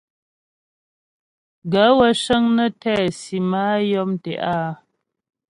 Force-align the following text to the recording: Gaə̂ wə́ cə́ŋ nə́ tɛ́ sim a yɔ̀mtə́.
Gaə̂ 1.71 1.91
wə́ 1.97 2.11
cə́ŋ 2.23 2.43
nə́ 2.55 2.69
tɛ́ 2.81 2.97
sim 3.19 3.51
a 3.63 3.65
yɔ̀mtə́. 3.91 4.37